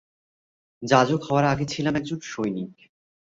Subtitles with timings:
[0.83, 2.73] যাজক হওয়ার আগে ছিলাম একজন সৈনিক।